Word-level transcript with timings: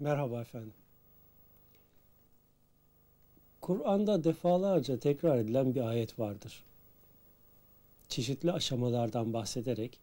Merhaba 0.00 0.40
efendim. 0.40 0.72
Kur'an'da 3.60 4.24
defalarca 4.24 4.98
tekrar 4.98 5.38
edilen 5.38 5.74
bir 5.74 5.80
ayet 5.80 6.18
vardır. 6.18 6.62
Çeşitli 8.08 8.52
aşamalardan 8.52 9.32
bahsederek 9.32 9.98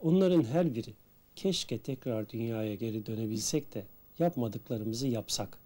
onların 0.00 0.44
her 0.44 0.74
biri 0.74 0.92
keşke 1.36 1.78
tekrar 1.78 2.28
dünyaya 2.28 2.74
geri 2.74 3.06
dönebilsek 3.06 3.74
de 3.74 3.84
yapmadıklarımızı 4.18 5.08
yapsak 5.08 5.58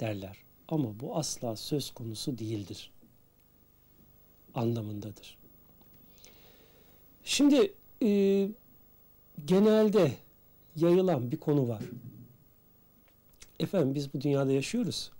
derler. 0.00 0.36
Ama 0.68 1.00
bu 1.00 1.16
asla 1.16 1.56
söz 1.56 1.90
konusu 1.90 2.38
değildir. 2.38 2.90
Anlamındadır. 4.54 5.38
Şimdi 7.24 7.72
e, 8.02 8.48
genelde 9.44 10.12
yayılan 10.76 11.30
bir 11.30 11.36
konu 11.36 11.68
var. 11.68 11.82
Efendim 13.60 13.94
biz 13.94 14.14
bu 14.14 14.20
dünyada 14.20 14.52
yaşıyoruz. 14.52 15.10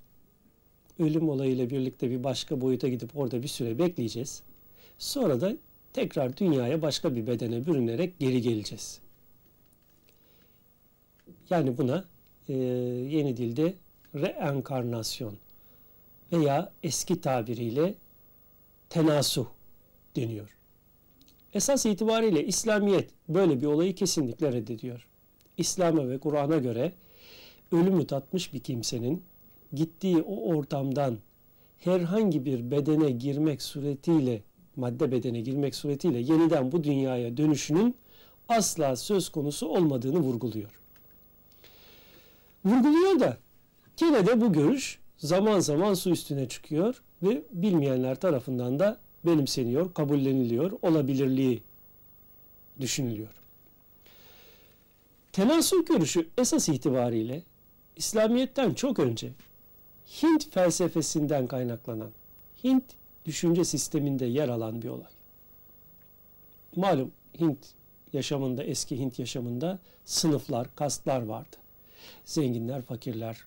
Ölüm 0.99 1.29
olayıyla 1.29 1.71
birlikte 1.71 2.11
bir 2.11 2.25
başka 2.25 2.61
boyuta 2.61 2.89
gidip 2.89 3.17
orada 3.17 3.43
bir 3.43 3.49
süre 3.49 3.79
bekleyeceğiz. 3.79 4.43
Sonra 4.99 5.41
da 5.41 5.57
tekrar 5.93 6.37
dünyaya 6.37 6.83
başka 6.83 7.17
bir 7.17 7.27
bedene 7.27 7.67
bürünerek 7.67 8.19
geri 8.19 8.43
geleceğiz. 8.43 9.01
Yani 11.51 11.79
buna 11.79 12.05
e, 12.49 12.55
yeni 13.11 13.37
dilde 13.37 13.75
reenkarnasyon 14.15 15.35
veya 16.33 16.73
eski 16.83 17.21
tabiriyle 17.21 17.95
tenasuh 18.89 19.47
deniyor. 20.17 20.57
Esas 21.55 21.87
itibariyle 21.87 22.47
İslamiyet 22.47 23.11
böyle 23.29 23.61
bir 23.61 23.67
olayı 23.67 23.95
kesinlikle 23.95 24.53
reddediyor. 24.53 25.07
İslam'a 25.57 26.09
ve 26.09 26.19
Kur'an'a 26.19 26.59
göre 26.59 26.93
ölümü 27.73 28.07
tatmış 28.07 28.53
bir 28.53 28.61
kimsenin 28.61 29.23
gittiği 29.73 30.23
o 30.23 30.57
ortamdan 30.57 31.19
herhangi 31.79 32.45
bir 32.45 32.71
bedene 32.71 33.11
girmek 33.11 33.63
suretiyle, 33.63 34.43
madde 34.77 35.13
bedene 35.13 35.41
girmek 35.41 35.75
suretiyle 35.75 36.19
yeniden 36.19 36.73
bu 36.73 36.85
dünyaya 36.85 37.37
dönüşünün 37.37 37.95
asla 38.49 38.97
söz 38.97 39.29
konusu 39.29 39.69
olmadığını 39.69 40.19
vurguluyor. 40.19 40.81
Vurguluyor 42.65 43.21
da 43.21 43.37
gene 43.97 44.27
de 44.27 44.41
bu 44.41 44.53
görüş 44.53 44.99
zaman 45.19 45.61
zaman 45.61 45.95
su 45.95 46.11
üstüne 46.11 46.49
çıkıyor 46.49 47.03
ve 47.23 47.43
bilmeyenler 47.53 48.21
tarafından 48.21 48.79
da 48.79 48.99
benimseniyor, 49.25 49.95
kabulleniliyor, 49.95 50.73
olabilirliği 50.83 51.63
düşünülüyor. 52.81 53.29
Tenasül 55.33 55.85
görüşü 55.85 56.29
esas 56.39 56.69
itibariyle 56.69 57.43
İslamiyet'ten 57.99 58.75
çok 58.75 58.99
önce 58.99 59.33
Hint 60.23 60.51
felsefesinden 60.51 61.47
kaynaklanan, 61.47 62.11
Hint 62.65 62.85
düşünce 63.27 63.65
sisteminde 63.65 64.27
yer 64.27 64.49
alan 64.49 64.83
bir 64.83 64.89
olay. 64.89 65.11
Malum 66.77 67.13
Hint 67.41 67.59
yaşamında, 68.13 68.65
eski 68.65 68.99
Hint 68.99 69.19
yaşamında 69.19 69.79
sınıflar, 70.05 70.75
kastlar 70.75 71.23
vardı. 71.23 71.57
Zenginler, 72.25 72.83
fakirler 72.83 73.45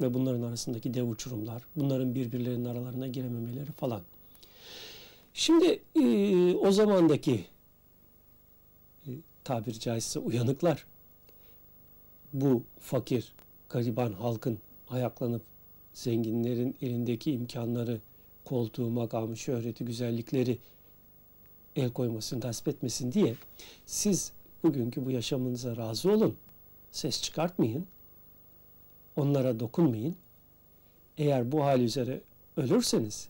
ve 0.00 0.14
bunların 0.14 0.42
arasındaki 0.42 0.94
dev 0.94 1.04
uçurumlar, 1.04 1.62
bunların 1.76 2.14
birbirlerinin 2.14 2.64
aralarına 2.64 3.06
girememeleri 3.06 3.72
falan. 3.72 4.02
Şimdi 5.34 5.82
e, 5.94 6.54
o 6.54 6.72
zamandaki 6.72 7.44
e, 9.06 9.10
tabiri 9.44 9.80
caizse 9.80 10.18
uyanıklar 10.18 10.86
bu 12.32 12.62
fakir, 12.80 13.32
gariban 13.68 14.12
halkın 14.12 14.58
ayaklanıp 14.88 15.42
zenginlerin 15.94 16.76
elindeki 16.82 17.32
imkanları, 17.32 18.00
koltuğu, 18.44 18.90
makamı, 18.90 19.36
şöhreti, 19.36 19.84
güzellikleri 19.84 20.58
el 21.76 21.90
koymasın, 21.90 22.40
gasp 22.40 22.68
etmesin 22.68 23.12
diye 23.12 23.34
siz 23.86 24.32
bugünkü 24.62 25.06
bu 25.06 25.10
yaşamınıza 25.10 25.76
razı 25.76 26.12
olun. 26.12 26.36
Ses 26.90 27.22
çıkartmayın. 27.22 27.86
Onlara 29.16 29.60
dokunmayın. 29.60 30.16
Eğer 31.18 31.52
bu 31.52 31.64
hal 31.64 31.80
üzere 31.80 32.20
ölürseniz 32.56 33.28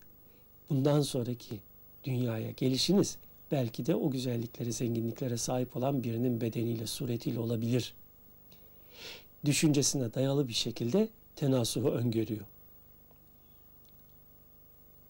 bundan 0.70 1.00
sonraki 1.00 1.60
dünyaya 2.04 2.50
gelişiniz 2.50 3.18
belki 3.50 3.86
de 3.86 3.94
o 3.94 4.10
güzelliklere, 4.10 4.72
zenginliklere 4.72 5.36
sahip 5.36 5.76
olan 5.76 6.04
birinin 6.04 6.40
bedeniyle, 6.40 6.86
suretiyle 6.86 7.38
olabilir. 7.38 7.94
Düşüncesine 9.44 10.14
dayalı 10.14 10.48
bir 10.48 10.52
şekilde 10.52 11.08
tenasuhu 11.36 11.88
öngörüyor. 11.88 12.46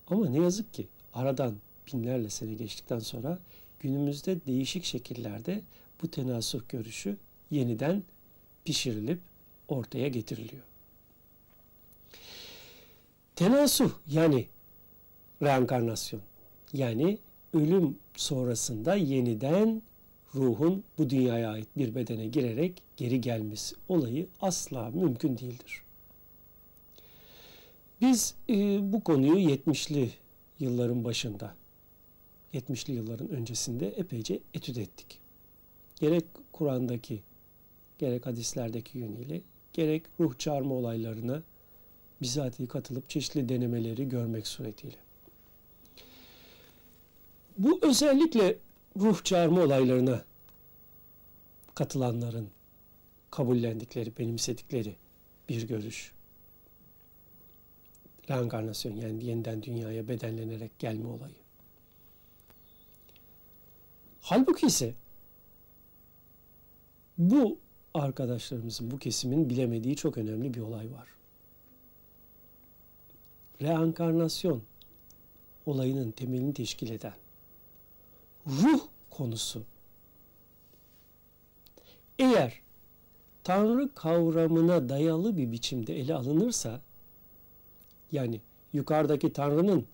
Ama 0.08 0.28
ne 0.28 0.38
yazık 0.38 0.74
ki 0.74 0.86
aradan 1.14 1.56
binlerle 1.86 2.30
sene 2.30 2.54
geçtikten 2.54 2.98
sonra 2.98 3.38
günümüzde 3.80 4.44
değişik 4.46 4.84
şekillerde 4.84 5.62
bu 6.02 6.10
tenasuh 6.10 6.60
görüşü 6.68 7.16
yeniden 7.50 8.02
pişirilip 8.64 9.18
ortaya 9.68 10.08
getiriliyor. 10.08 10.62
Tenasuh 13.36 13.90
yani 14.10 14.46
reenkarnasyon 15.42 16.20
yani 16.72 17.18
ölüm 17.54 17.98
sonrasında 18.16 18.94
yeniden 18.94 19.82
ruhun 20.34 20.84
bu 20.98 21.10
dünyaya 21.10 21.50
ait 21.50 21.68
bir 21.76 21.94
bedene 21.94 22.26
girerek 22.26 22.82
geri 22.96 23.20
gelmesi 23.20 23.76
olayı 23.88 24.26
asla 24.40 24.90
mümkün 24.90 25.38
değildir. 25.38 25.82
Biz 28.00 28.34
e, 28.48 28.54
bu 28.92 29.04
konuyu 29.04 29.50
70'li 29.50 30.10
yılların 30.60 31.04
başında, 31.04 31.54
70'li 32.54 32.92
yılların 32.92 33.28
öncesinde 33.28 33.88
epeyce 33.88 34.40
etüt 34.54 34.78
ettik. 34.78 35.18
Gerek 36.00 36.24
Kur'an'daki, 36.52 37.22
gerek 37.98 38.26
hadislerdeki 38.26 38.98
yönüyle, 38.98 39.40
gerek 39.72 40.02
ruh 40.20 40.38
çağırma 40.38 40.74
olaylarına 40.74 41.42
bizatihi 42.22 42.68
katılıp 42.68 43.10
çeşitli 43.10 43.48
denemeleri 43.48 44.08
görmek 44.08 44.46
suretiyle. 44.46 44.96
Bu 47.58 47.78
özellikle 47.82 48.58
ruh 48.96 49.24
çağırma 49.24 49.60
olaylarına 49.60 50.24
katılanların 51.74 52.48
kabullendikleri, 53.30 54.18
benimsedikleri 54.18 54.96
bir 55.48 55.68
görüş. 55.68 56.12
Reenkarnasyon 58.30 58.96
yani 58.96 59.24
yeniden 59.24 59.62
dünyaya 59.62 60.08
bedenlenerek 60.08 60.78
gelme 60.78 61.08
olayı. 61.08 61.34
Halbuki 64.20 64.66
ise 64.66 64.94
bu 67.18 67.58
arkadaşlarımızın, 67.94 68.90
bu 68.90 68.98
kesimin 68.98 69.50
bilemediği 69.50 69.96
çok 69.96 70.18
önemli 70.18 70.54
bir 70.54 70.60
olay 70.60 70.92
var. 70.92 71.08
Reenkarnasyon 73.62 74.62
olayının 75.66 76.10
temelini 76.10 76.54
teşkil 76.54 76.90
eden 76.90 77.14
ruh 78.46 78.80
konusu 79.10 79.62
eğer 82.18 82.60
Tanrı 83.44 83.94
kavramına 83.94 84.88
dayalı 84.88 85.36
bir 85.36 85.52
biçimde 85.52 85.98
ele 86.00 86.14
alınırsa 86.14 86.80
yani 88.12 88.40
yukarıdaki 88.72 89.32
Tanrı'nın 89.32 89.86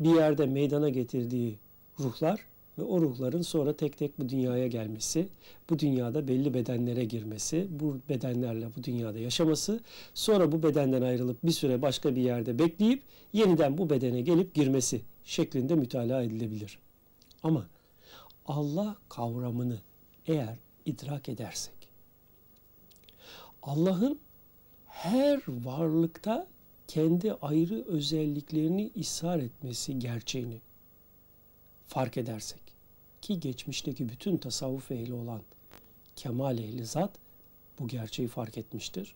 bir 0.00 0.14
yerde 0.14 0.46
meydana 0.46 0.88
getirdiği 0.88 1.56
ruhlar 2.00 2.40
ve 2.78 2.82
o 2.82 3.00
ruhların 3.00 3.42
sonra 3.42 3.72
tek 3.72 3.98
tek 3.98 4.18
bu 4.18 4.28
dünyaya 4.28 4.66
gelmesi, 4.66 5.28
bu 5.70 5.78
dünyada 5.78 6.28
belli 6.28 6.54
bedenlere 6.54 7.04
girmesi, 7.04 7.66
bu 7.70 7.96
bedenlerle 8.08 8.66
bu 8.76 8.84
dünyada 8.84 9.18
yaşaması, 9.18 9.80
sonra 10.14 10.52
bu 10.52 10.62
bedenden 10.62 11.02
ayrılıp 11.02 11.36
bir 11.44 11.52
süre 11.52 11.82
başka 11.82 12.16
bir 12.16 12.22
yerde 12.22 12.58
bekleyip 12.58 13.02
yeniden 13.32 13.78
bu 13.78 13.90
bedene 13.90 14.20
gelip 14.20 14.54
girmesi 14.54 15.00
şeklinde 15.24 15.74
mütalaa 15.74 16.22
edilebilir. 16.22 16.78
Ama 17.42 17.66
Allah 18.46 18.96
kavramını 19.08 19.80
eğer 20.26 20.56
idrak 20.84 21.28
edersek, 21.28 21.88
Allah'ın 23.62 24.18
her 24.86 25.42
varlıkta 25.48 26.46
kendi 26.88 27.32
ayrı 27.32 27.84
özelliklerini 27.84 28.90
ishar 28.94 29.38
etmesi 29.38 29.98
gerçeğini 29.98 30.60
fark 31.86 32.16
edersek 32.16 32.60
ki 33.22 33.40
geçmişteki 33.40 34.08
bütün 34.08 34.36
tasavvuf 34.36 34.90
ehli 34.90 35.14
olan 35.14 35.42
kemal 36.16 36.58
ehli 36.58 36.86
zat 36.86 37.10
bu 37.78 37.88
gerçeği 37.88 38.28
fark 38.28 38.58
etmiştir. 38.58 39.14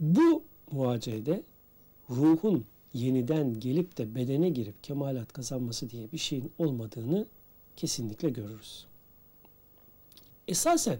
Bu 0.00 0.44
muhacede 0.70 1.42
ruhun 2.10 2.66
yeniden 2.94 3.60
gelip 3.60 3.98
de 3.98 4.14
bedene 4.14 4.48
girip 4.48 4.84
kemalat 4.84 5.32
kazanması 5.32 5.90
diye 5.90 6.12
bir 6.12 6.18
şeyin 6.18 6.52
olmadığını 6.58 7.26
kesinlikle 7.76 8.30
görürüz. 8.30 8.86
Esasen 10.48 10.98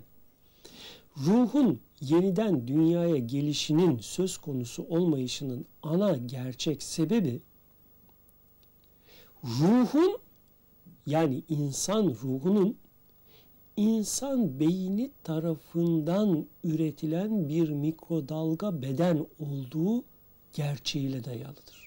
ruhun 1.16 1.80
yeniden 2.00 2.68
dünyaya 2.68 3.16
gelişinin 3.16 3.98
söz 3.98 4.38
konusu 4.38 4.82
olmayışının 4.82 5.66
ana 5.82 6.16
gerçek 6.16 6.82
sebebi 6.82 7.40
ruhun 9.44 10.18
yani 11.06 11.42
insan 11.48 12.06
ruhunun 12.22 12.76
insan 13.76 14.60
beyni 14.60 15.10
tarafından 15.24 16.46
üretilen 16.64 17.48
bir 17.48 17.68
mikrodalga 17.68 18.82
beden 18.82 19.26
olduğu 19.38 20.04
gerçeğiyle 20.52 21.24
dayalıdır. 21.24 21.81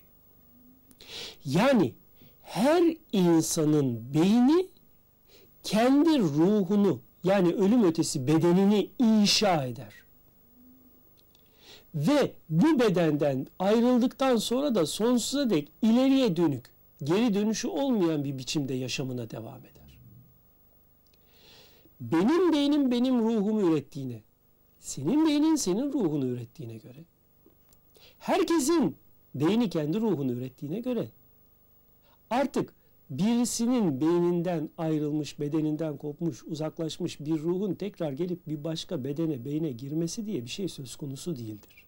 Yani 1.46 1.94
her 2.42 2.84
insanın 3.12 4.14
beyni 4.14 4.68
kendi 5.64 6.20
ruhunu 6.20 7.00
yani 7.24 7.54
ölüm 7.54 7.84
ötesi 7.84 8.28
bedenini 8.28 8.90
inşa 9.00 9.66
eder. 9.66 9.94
Ve 11.96 12.34
bu 12.50 12.80
bedenden 12.80 13.48
ayrıldıktan 13.60 14.38
sonra 14.38 14.76
da 14.76 14.86
sonsuza 14.86 15.50
dek 15.50 15.72
ileriye 15.82 16.36
dönük, 16.36 16.66
geri 17.04 17.34
dönüşü 17.34 17.68
olmayan 17.68 18.24
bir 18.24 18.38
biçimde 18.38 18.74
yaşamına 18.74 19.30
devam 19.30 19.60
eder. 19.60 20.00
Benim 22.02 22.54
beynim 22.54 22.92
benim 22.92 23.20
ruhumu 23.20 23.62
ürettiğine, 23.62 24.22
senin 24.80 25.28
beynin 25.28 25.56
senin 25.56 25.94
ruhunu 25.94 26.26
ürettiğine 26.26 26.78
göre, 26.78 27.06
herkesin 28.20 28.96
beyni 29.36 29.70
kendi 29.70 30.02
ruhunu 30.02 30.32
ürettiğine 30.32 30.80
göre 30.80 31.08
artık 32.30 32.74
birisinin 33.10 34.02
beyninden 34.02 34.70
ayrılmış, 34.78 35.40
bedeninden 35.40 35.98
kopmuş, 35.98 36.44
uzaklaşmış 36.44 37.20
bir 37.20 37.40
ruhun 37.40 37.74
tekrar 37.74 38.12
gelip 38.12 38.48
bir 38.48 38.64
başka 38.64 39.04
bedene, 39.04 39.46
beyne 39.46 39.72
girmesi 39.72 40.26
diye 40.26 40.44
bir 40.46 40.50
şey 40.50 40.68
söz 40.68 40.96
konusu 40.96 41.36
değildir. 41.36 41.86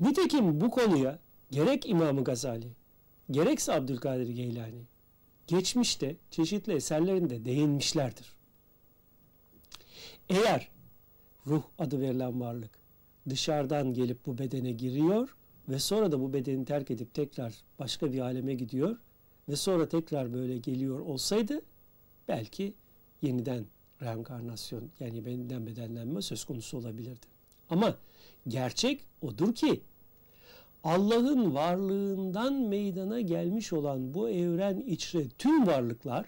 Nitekim 0.00 0.60
bu 0.60 0.70
konuya 0.70 1.18
gerek 1.50 1.88
İmam-ı 1.88 2.24
Gazali, 2.24 2.68
gerekse 3.30 3.72
Abdülkadir 3.72 4.28
Geylani, 4.28 4.82
geçmişte 5.46 6.16
çeşitli 6.30 6.72
eserlerinde 6.72 7.44
değinmişlerdir. 7.44 8.36
Eğer 10.28 10.68
ruh 11.46 11.62
adı 11.78 12.00
verilen 12.00 12.40
varlık 12.40 12.85
dışarıdan 13.28 13.94
gelip 13.94 14.26
bu 14.26 14.38
bedene 14.38 14.72
giriyor 14.72 15.36
ve 15.68 15.78
sonra 15.78 16.12
da 16.12 16.20
bu 16.20 16.32
bedeni 16.32 16.64
terk 16.64 16.90
edip 16.90 17.14
tekrar 17.14 17.54
başka 17.78 18.12
bir 18.12 18.20
aleme 18.20 18.54
gidiyor 18.54 18.96
ve 19.48 19.56
sonra 19.56 19.88
tekrar 19.88 20.32
böyle 20.32 20.58
geliyor 20.58 21.00
olsaydı 21.00 21.62
belki 22.28 22.74
yeniden 23.22 23.64
reenkarnasyon 24.02 24.90
yani 25.00 25.30
yeniden 25.30 25.66
bedenlenme 25.66 26.22
söz 26.22 26.44
konusu 26.44 26.78
olabilirdi. 26.78 27.26
Ama 27.70 27.96
gerçek 28.48 29.00
odur 29.22 29.54
ki 29.54 29.80
Allah'ın 30.84 31.54
varlığından 31.54 32.54
meydana 32.54 33.20
gelmiş 33.20 33.72
olan 33.72 34.14
bu 34.14 34.30
evren 34.30 34.80
içre 34.80 35.28
tüm 35.28 35.66
varlıklar 35.66 36.26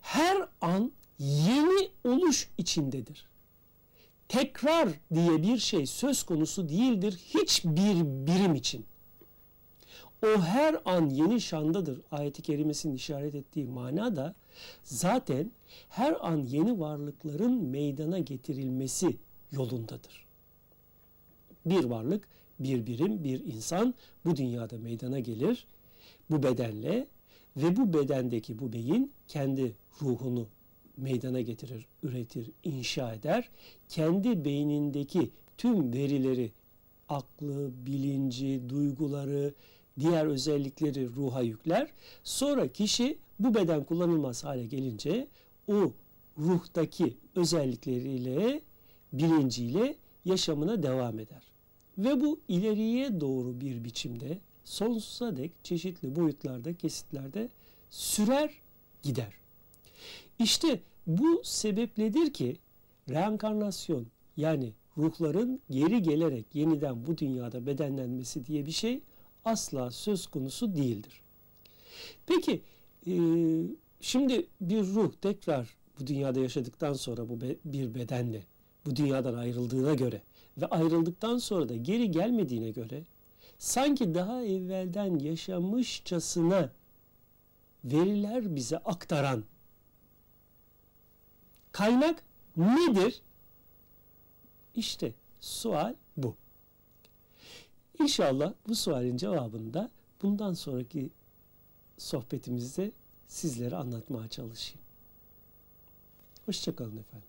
her 0.00 0.48
an 0.60 0.92
yeni 1.18 1.88
oluş 2.04 2.48
içindedir 2.58 3.28
tekrar 4.28 4.88
diye 5.14 5.42
bir 5.42 5.58
şey 5.58 5.86
söz 5.86 6.22
konusu 6.22 6.68
değildir 6.68 7.20
hiçbir 7.34 8.26
birim 8.26 8.54
için. 8.54 8.84
O 10.24 10.40
her 10.40 10.76
an 10.84 11.10
yeni 11.10 11.40
şandadır 11.40 12.00
ayeti 12.10 12.42
kerimesinin 12.42 12.94
işaret 12.94 13.34
ettiği 13.34 13.66
mana 13.66 14.16
da 14.16 14.34
zaten 14.82 15.50
her 15.88 16.16
an 16.20 16.36
yeni 16.36 16.80
varlıkların 16.80 17.64
meydana 17.64 18.18
getirilmesi 18.18 19.16
yolundadır. 19.52 20.26
Bir 21.66 21.84
varlık, 21.84 22.28
bir 22.58 22.86
birim, 22.86 23.24
bir 23.24 23.44
insan 23.44 23.94
bu 24.24 24.36
dünyada 24.36 24.78
meydana 24.78 25.20
gelir 25.20 25.66
bu 26.30 26.42
bedenle 26.42 27.06
ve 27.56 27.76
bu 27.76 27.92
bedendeki 27.92 28.58
bu 28.58 28.72
beyin 28.72 29.12
kendi 29.28 29.76
ruhunu 30.02 30.46
meydana 30.98 31.40
getirir, 31.40 31.86
üretir, 32.02 32.50
inşa 32.64 33.14
eder. 33.14 33.48
Kendi 33.88 34.44
beynindeki 34.44 35.30
tüm 35.58 35.92
verileri, 35.92 36.52
aklı, 37.08 37.70
bilinci, 37.86 38.62
duyguları, 38.68 39.54
diğer 40.00 40.26
özellikleri 40.26 41.08
ruha 41.08 41.42
yükler. 41.42 41.90
Sonra 42.24 42.68
kişi 42.68 43.18
bu 43.38 43.54
beden 43.54 43.84
kullanılmaz 43.84 44.44
hale 44.44 44.66
gelince 44.66 45.28
o 45.68 45.92
ruhtaki 46.38 47.16
özellikleriyle, 47.34 48.60
bilinciyle 49.12 49.96
yaşamına 50.24 50.82
devam 50.82 51.18
eder. 51.18 51.42
Ve 51.98 52.20
bu 52.20 52.40
ileriye 52.48 53.20
doğru 53.20 53.60
bir 53.60 53.84
biçimde 53.84 54.38
sonsuza 54.64 55.36
dek 55.36 55.52
çeşitli 55.62 56.16
boyutlarda, 56.16 56.74
kesitlerde 56.74 57.48
sürer 57.90 58.50
gider. 59.02 59.37
İşte 60.38 60.80
bu 61.06 61.40
sebepledir 61.44 62.32
ki 62.32 62.56
reenkarnasyon 63.08 64.06
yani 64.36 64.72
ruhların 64.98 65.60
geri 65.70 66.02
gelerek 66.02 66.46
yeniden 66.54 67.06
bu 67.06 67.18
dünyada 67.18 67.66
bedenlenmesi 67.66 68.46
diye 68.46 68.66
bir 68.66 68.72
şey 68.72 69.00
asla 69.44 69.90
söz 69.90 70.26
konusu 70.26 70.76
değildir. 70.76 71.22
Peki 72.26 72.60
e, 73.06 73.14
şimdi 74.00 74.46
bir 74.60 74.82
ruh 74.82 75.12
tekrar 75.20 75.76
bu 76.00 76.06
dünyada 76.06 76.40
yaşadıktan 76.40 76.92
sonra 76.92 77.28
bu 77.28 77.40
bir 77.64 77.94
bedenle 77.94 78.42
bu 78.86 78.96
dünyadan 78.96 79.34
ayrıldığına 79.34 79.94
göre 79.94 80.22
ve 80.58 80.66
ayrıldıktan 80.66 81.38
sonra 81.38 81.68
da 81.68 81.76
geri 81.76 82.10
gelmediğine 82.10 82.70
göre 82.70 83.02
sanki 83.58 84.14
daha 84.14 84.42
evvelden 84.42 85.18
yaşamışçasına 85.18 86.70
veriler 87.84 88.56
bize 88.56 88.78
aktaran 88.78 89.44
Kaynak 91.72 92.22
nedir? 92.56 93.22
İşte 94.74 95.12
sual 95.40 95.94
bu. 96.16 96.36
İnşallah 98.00 98.52
bu 98.68 98.74
sualin 98.74 99.16
cevabını 99.16 99.74
da 99.74 99.90
bundan 100.22 100.54
sonraki 100.54 101.10
sohbetimizde 101.98 102.92
sizlere 103.26 103.76
anlatmaya 103.76 104.28
çalışayım. 104.28 104.80
Hoşçakalın 106.46 106.96
efendim. 106.96 107.28